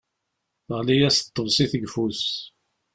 Teɣli-yas 0.65 1.17
tḍebsit 1.19 1.71
deg 1.73 1.83
ufus. 1.87 2.21